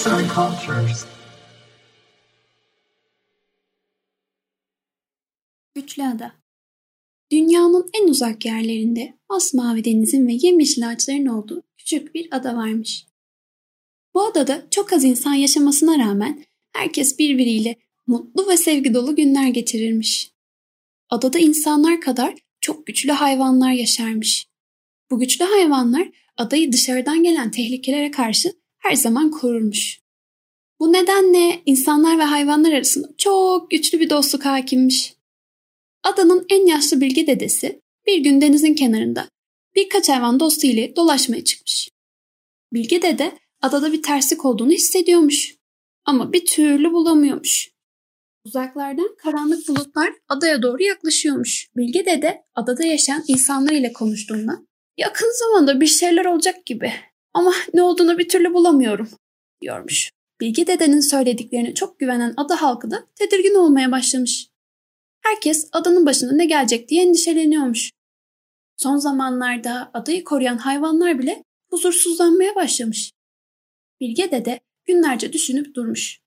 Arts 0.00 0.06
and 0.06 0.30
Cultures. 0.34 1.04
Güçlü 5.74 6.02
Ada 6.02 6.32
Dünyanın 7.32 7.90
en 7.94 8.08
uzak 8.08 8.44
yerlerinde 8.44 9.18
masmavi 9.30 9.84
denizin 9.84 10.28
ve 10.28 10.32
yemyeşil 10.32 10.88
ağaçların 10.88 11.26
olduğu 11.26 11.62
küçük 11.76 12.14
bir 12.14 12.28
ada 12.30 12.56
varmış. 12.56 13.06
Bu 14.14 14.24
adada 14.24 14.66
çok 14.70 14.92
az 14.92 15.04
insan 15.04 15.34
yaşamasına 15.34 15.98
rağmen 15.98 16.44
herkes 16.72 17.18
birbiriyle 17.18 17.76
mutlu 18.06 18.48
ve 18.48 18.56
sevgi 18.56 18.94
dolu 18.94 19.16
günler 19.16 19.48
geçirirmiş. 19.48 20.30
Adada 21.10 21.38
insanlar 21.38 22.00
kadar 22.00 22.34
çok 22.60 22.86
güçlü 22.86 23.12
hayvanlar 23.12 23.72
yaşarmış. 23.72 24.46
Bu 25.10 25.18
güçlü 25.18 25.44
hayvanlar 25.44 26.10
adayı 26.36 26.72
dışarıdan 26.72 27.22
gelen 27.22 27.50
tehlikelere 27.50 28.10
karşı 28.10 28.59
her 28.80 28.94
zaman 28.94 29.30
korurmuş. 29.30 30.00
Bu 30.80 30.92
nedenle 30.92 31.62
insanlar 31.66 32.18
ve 32.18 32.22
hayvanlar 32.22 32.72
arasında 32.72 33.08
çok 33.18 33.70
güçlü 33.70 34.00
bir 34.00 34.10
dostluk 34.10 34.44
hakimmiş. 34.44 35.14
Adanın 36.02 36.46
en 36.48 36.66
yaşlı 36.66 37.00
bilgi 37.00 37.26
dedesi 37.26 37.80
bir 38.06 38.18
gün 38.18 38.40
denizin 38.40 38.74
kenarında 38.74 39.28
birkaç 39.74 40.08
hayvan 40.08 40.40
dostu 40.40 40.66
ile 40.66 40.96
dolaşmaya 40.96 41.44
çıkmış. 41.44 41.88
Bilge 42.72 43.02
dede 43.02 43.38
adada 43.62 43.92
bir 43.92 44.02
terslik 44.02 44.44
olduğunu 44.44 44.72
hissediyormuş. 44.72 45.54
Ama 46.04 46.32
bir 46.32 46.46
türlü 46.46 46.92
bulamıyormuş. 46.92 47.70
Uzaklardan 48.44 49.16
karanlık 49.18 49.68
bulutlar 49.68 50.12
adaya 50.28 50.62
doğru 50.62 50.82
yaklaşıyormuş. 50.82 51.68
Bilge 51.76 52.06
dede 52.06 52.42
adada 52.54 52.86
yaşayan 52.86 53.24
insanlar 53.28 53.72
ile 53.72 53.92
konuştuğunda 53.92 54.58
yakın 54.96 55.38
zamanda 55.38 55.80
bir 55.80 55.86
şeyler 55.86 56.24
olacak 56.24 56.66
gibi 56.66 56.92
ama 57.34 57.52
ne 57.74 57.82
olduğunu 57.82 58.18
bir 58.18 58.28
türlü 58.28 58.54
bulamıyorum 58.54 59.08
diyormuş. 59.62 60.10
Bilge 60.40 60.66
dedenin 60.66 61.00
söylediklerine 61.00 61.74
çok 61.74 61.98
güvenen 61.98 62.34
ada 62.36 62.62
halkı 62.62 62.90
da 62.90 63.06
tedirgin 63.14 63.54
olmaya 63.54 63.90
başlamış. 63.90 64.48
Herkes 65.20 65.68
adanın 65.72 66.06
başına 66.06 66.32
ne 66.32 66.44
gelecek 66.44 66.88
diye 66.88 67.02
endişeleniyormuş. 67.02 67.90
Son 68.76 68.96
zamanlarda 68.96 69.90
adayı 69.94 70.24
koruyan 70.24 70.58
hayvanlar 70.58 71.18
bile 71.18 71.44
huzursuzlanmaya 71.70 72.54
başlamış. 72.54 73.12
Bilge 74.00 74.30
dede 74.30 74.60
günlerce 74.84 75.32
düşünüp 75.32 75.74
durmuş. 75.74 76.20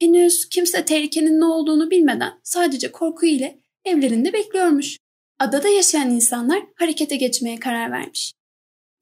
Henüz 0.00 0.48
kimse 0.48 0.84
tehlikenin 0.84 1.40
ne 1.40 1.44
olduğunu 1.44 1.90
bilmeden 1.90 2.40
sadece 2.42 2.92
korku 2.92 3.26
ile 3.26 3.60
evlerinde 3.84 4.32
bekliyormuş. 4.32 4.98
Adada 5.38 5.68
yaşayan 5.68 6.10
insanlar 6.10 6.62
harekete 6.76 7.16
geçmeye 7.16 7.60
karar 7.60 7.92
vermiş. 7.92 8.34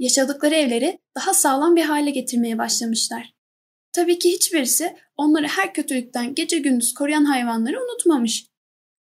Yaşadıkları 0.02 0.54
evleri 0.54 0.98
daha 1.16 1.34
sağlam 1.34 1.76
bir 1.76 1.82
hale 1.82 2.10
getirmeye 2.10 2.58
başlamışlar. 2.58 3.34
Tabii 3.92 4.18
ki 4.18 4.32
hiçbirisi 4.32 4.96
onları 5.16 5.46
her 5.46 5.74
kötülükten 5.74 6.34
gece 6.34 6.58
gündüz 6.58 6.94
koruyan 6.94 7.24
hayvanları 7.24 7.80
unutmamış. 7.82 8.46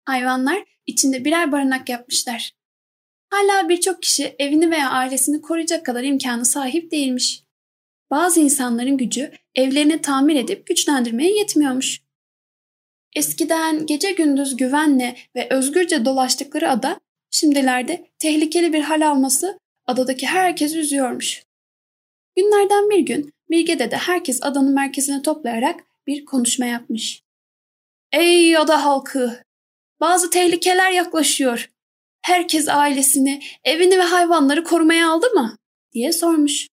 Hayvanlar 0.04 0.64
içinde 0.86 1.24
birer 1.24 1.52
barınak 1.52 1.88
yapmışlar. 1.88 2.52
Hala 3.30 3.68
birçok 3.68 4.02
kişi 4.02 4.36
evini 4.38 4.70
veya 4.70 4.90
ailesini 4.90 5.40
koruyacak 5.40 5.86
kadar 5.86 6.04
imkanı 6.04 6.44
sahip 6.44 6.90
değilmiş. 6.90 7.42
Bazı 8.10 8.40
insanların 8.40 8.96
gücü 8.96 9.32
evlerini 9.54 10.00
tamir 10.00 10.36
edip 10.36 10.66
güçlendirmeye 10.66 11.36
yetmiyormuş. 11.38 12.00
Eskiden 13.16 13.86
gece 13.86 14.12
gündüz 14.12 14.56
güvenle 14.56 15.16
ve 15.36 15.48
özgürce 15.50 16.04
dolaştıkları 16.04 16.70
ada 16.70 17.00
şimdilerde 17.30 18.10
tehlikeli 18.18 18.72
bir 18.72 18.80
hal 18.80 19.08
alması 19.08 19.58
adadaki 19.86 20.26
herkes 20.26 20.74
üzüyormuş. 20.74 21.42
Günlerden 22.36 22.90
bir 22.90 22.98
gün 22.98 23.32
Bilge 23.50 23.78
Dede 23.78 23.96
herkes 23.96 24.42
adanın 24.42 24.74
merkezine 24.74 25.22
toplayarak 25.22 25.80
bir 26.06 26.24
konuşma 26.24 26.66
yapmış. 26.66 27.22
Ey 28.12 28.56
ada 28.56 28.84
halkı! 28.84 29.42
Bazı 30.00 30.30
tehlikeler 30.30 30.90
yaklaşıyor. 30.90 31.70
Herkes 32.22 32.68
ailesini, 32.68 33.42
evini 33.64 33.98
ve 33.98 34.02
hayvanları 34.02 34.64
korumaya 34.64 35.10
aldı 35.10 35.26
mı? 35.34 35.56
diye 35.92 36.12
sormuş. 36.12 36.68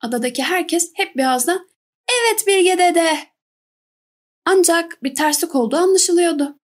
Adadaki 0.00 0.42
herkes 0.42 0.92
hep 0.94 1.16
bir 1.16 1.24
ağızdan 1.24 1.68
evet 2.08 2.46
Bilge 2.46 2.78
Dede. 2.78 3.18
Ancak 4.44 5.02
bir 5.02 5.14
terslik 5.14 5.54
olduğu 5.54 5.76
anlaşılıyordu. 5.76 6.58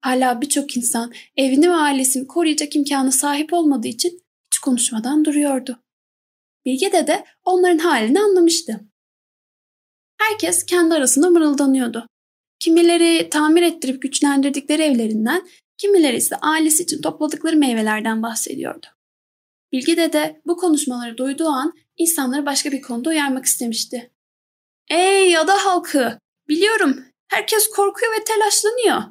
Hala 0.00 0.40
birçok 0.40 0.76
insan 0.76 1.12
evini 1.36 1.70
ve 1.70 1.74
ailesini 1.74 2.26
koruyacak 2.26 2.76
imkanı 2.76 3.12
sahip 3.12 3.52
olmadığı 3.52 3.88
için 3.88 4.22
konuşmadan 4.58 5.24
duruyordu. 5.24 5.82
Bilge 6.64 6.92
Dede 6.92 7.24
onların 7.44 7.78
halini 7.78 8.20
anlamıştı. 8.20 8.80
Herkes 10.20 10.66
kendi 10.66 10.94
arasında 10.94 11.30
mırıldanıyordu. 11.30 12.06
Kimileri 12.60 13.30
tamir 13.30 13.62
ettirip 13.62 14.02
güçlendirdikleri 14.02 14.82
evlerinden, 14.82 15.48
kimileri 15.78 16.16
ise 16.16 16.36
ailesi 16.36 16.82
için 16.82 17.02
topladıkları 17.02 17.56
meyvelerden 17.56 18.22
bahsediyordu. 18.22 18.86
Bilge 19.72 19.96
Dede 19.96 20.40
bu 20.46 20.56
konuşmaları 20.56 21.16
duyduğu 21.16 21.48
an 21.48 21.72
insanları 21.96 22.46
başka 22.46 22.72
bir 22.72 22.82
konuda 22.82 23.10
uyarmak 23.10 23.44
istemişti. 23.44 24.10
Ey 24.90 25.38
ada 25.38 25.64
halkı! 25.64 26.18
Biliyorum 26.48 27.04
herkes 27.28 27.70
korkuyor 27.70 28.12
ve 28.12 28.24
telaşlanıyor. 28.24 29.02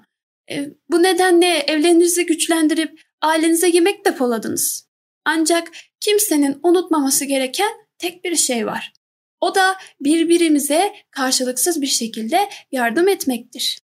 E, 0.52 0.70
bu 0.90 1.04
nedenle 1.04 1.48
evlerinizi 1.48 2.26
güçlendirip 2.26 3.02
ailenize 3.22 3.70
yemek 3.70 4.06
depoladınız. 4.06 4.87
Ancak 5.30 5.72
kimsenin 6.00 6.60
unutmaması 6.64 7.26
gereken 7.26 7.72
tek 7.98 8.24
bir 8.24 8.36
şey 8.36 8.66
var. 8.66 8.94
O 9.42 9.56
da 9.56 9.78
birbirimize 10.02 10.96
karşılıksız 11.12 11.82
bir 11.82 11.88
şekilde 11.88 12.50
yardım 12.72 13.08
etmektir. 13.08 13.80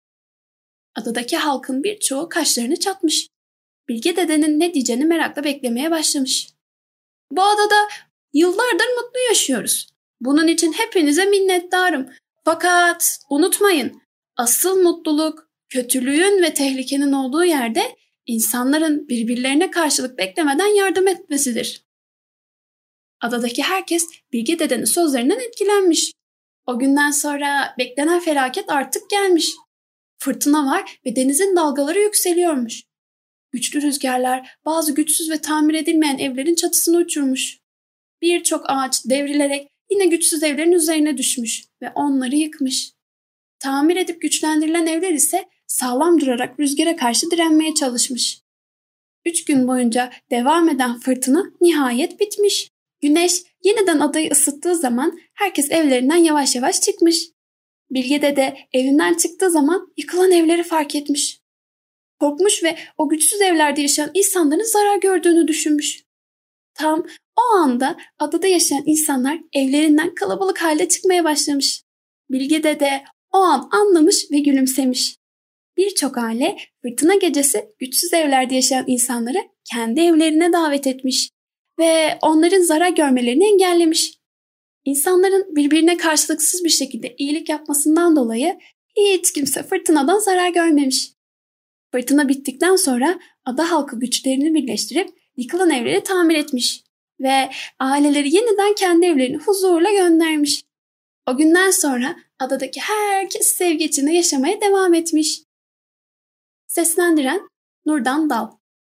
Adadaki 0.94 1.36
halkın 1.36 1.84
birçoğu 1.84 2.28
kaşlarını 2.28 2.76
çatmış. 2.76 3.28
Bilge 3.88 4.16
dedenin 4.16 4.60
ne 4.60 4.74
diyeceğini 4.74 5.04
merakla 5.04 5.44
beklemeye 5.44 5.90
başlamış. 5.90 6.48
Bu 7.30 7.42
adada 7.42 7.88
yıllardır 8.32 8.86
mutlu 8.96 9.20
yaşıyoruz. 9.28 9.88
Bunun 10.20 10.46
için 10.46 10.72
hepinize 10.72 11.24
minnettarım. 11.24 12.10
Fakat 12.44 13.18
unutmayın, 13.30 14.02
asıl 14.36 14.82
mutluluk 14.82 15.50
kötülüğün 15.68 16.42
ve 16.42 16.54
tehlikenin 16.54 17.12
olduğu 17.12 17.44
yerde 17.44 17.96
insanların 18.26 19.08
birbirlerine 19.08 19.70
karşılık 19.70 20.18
beklemeden 20.18 20.76
yardım 20.76 21.08
etmesidir. 21.08 21.84
Adadaki 23.20 23.62
herkes 23.62 24.06
Bilge 24.32 24.58
dedenin 24.58 24.84
sözlerinden 24.84 25.40
etkilenmiş. 25.40 26.12
O 26.66 26.78
günden 26.78 27.10
sonra 27.10 27.74
beklenen 27.78 28.20
felaket 28.20 28.70
artık 28.70 29.10
gelmiş. 29.10 29.52
Fırtına 30.18 30.66
var 30.66 31.00
ve 31.06 31.16
denizin 31.16 31.56
dalgaları 31.56 31.98
yükseliyormuş. 31.98 32.82
Güçlü 33.52 33.82
rüzgarlar 33.82 34.56
bazı 34.64 34.94
güçsüz 34.94 35.30
ve 35.30 35.40
tamir 35.40 35.74
edilmeyen 35.74 36.18
evlerin 36.18 36.54
çatısını 36.54 36.98
uçurmuş. 36.98 37.58
Birçok 38.22 38.64
ağaç 38.68 39.04
devrilerek 39.04 39.68
yine 39.90 40.06
güçsüz 40.06 40.42
evlerin 40.42 40.72
üzerine 40.72 41.16
düşmüş 41.16 41.64
ve 41.82 41.92
onları 41.94 42.36
yıkmış. 42.36 42.92
Tamir 43.58 43.96
edip 43.96 44.22
güçlendirilen 44.22 44.86
evler 44.86 45.10
ise 45.10 45.44
sağlam 45.70 46.20
durarak 46.20 46.60
rüzgara 46.60 46.96
karşı 46.96 47.30
direnmeye 47.30 47.74
çalışmış. 47.74 48.40
Üç 49.24 49.44
gün 49.44 49.68
boyunca 49.68 50.10
devam 50.30 50.68
eden 50.68 51.00
fırtına 51.00 51.44
nihayet 51.60 52.20
bitmiş. 52.20 52.70
Güneş 53.00 53.42
yeniden 53.64 54.00
adayı 54.00 54.30
ısıttığı 54.30 54.76
zaman 54.76 55.18
herkes 55.34 55.70
evlerinden 55.70 56.16
yavaş 56.16 56.56
yavaş 56.56 56.80
çıkmış. 56.80 57.28
Bilge 57.90 58.22
de 58.22 58.56
evinden 58.72 59.14
çıktığı 59.14 59.50
zaman 59.50 59.92
yıkılan 59.96 60.32
evleri 60.32 60.62
fark 60.62 60.94
etmiş. 60.94 61.40
Korkmuş 62.20 62.64
ve 62.64 62.76
o 62.98 63.08
güçsüz 63.08 63.40
evlerde 63.40 63.80
yaşayan 63.80 64.10
insanların 64.14 64.72
zarar 64.72 65.00
gördüğünü 65.00 65.48
düşünmüş. 65.48 66.04
Tam 66.74 67.06
o 67.36 67.56
anda 67.56 67.96
adada 68.18 68.46
yaşayan 68.46 68.82
insanlar 68.86 69.38
evlerinden 69.52 70.14
kalabalık 70.14 70.62
halde 70.62 70.88
çıkmaya 70.88 71.24
başlamış. 71.24 71.82
Bilge 72.30 72.62
de 72.62 73.04
o 73.32 73.38
an 73.38 73.68
anlamış 73.72 74.30
ve 74.30 74.38
gülümsemiş. 74.38 75.19
Birçok 75.80 76.18
aile 76.18 76.56
fırtına 76.82 77.14
gecesi 77.14 77.64
güçsüz 77.78 78.12
evlerde 78.12 78.54
yaşayan 78.54 78.84
insanları 78.86 79.38
kendi 79.64 80.00
evlerine 80.00 80.52
davet 80.52 80.86
etmiş 80.86 81.30
ve 81.78 82.18
onların 82.22 82.62
zarar 82.62 82.88
görmelerini 82.88 83.44
engellemiş. 83.44 84.14
İnsanların 84.84 85.56
birbirine 85.56 85.96
karşılıksız 85.96 86.64
bir 86.64 86.70
şekilde 86.70 87.14
iyilik 87.18 87.48
yapmasından 87.48 88.16
dolayı 88.16 88.58
hiç 88.96 89.32
kimse 89.32 89.62
fırtınadan 89.62 90.18
zarar 90.18 90.48
görmemiş. 90.48 91.12
Fırtına 91.92 92.28
bittikten 92.28 92.76
sonra 92.76 93.20
ada 93.44 93.70
halkı 93.70 94.00
güçlerini 94.00 94.54
birleştirip 94.54 95.08
yıkılan 95.36 95.70
evleri 95.70 96.02
tamir 96.02 96.34
etmiş 96.34 96.82
ve 97.20 97.50
aileleri 97.78 98.34
yeniden 98.34 98.74
kendi 98.74 99.06
evlerini 99.06 99.36
huzurla 99.36 99.90
göndermiş. 99.92 100.62
O 101.30 101.36
günden 101.36 101.70
sonra 101.70 102.16
adadaki 102.38 102.80
herkes 102.80 103.46
sevgi 103.46 103.84
içinde 103.84 104.12
yaşamaya 104.12 104.60
devam 104.60 104.94
etmiş. 104.94 105.49
Seslendiren 106.70 107.48
Nurdan 107.84 108.30
Dal 108.30 108.59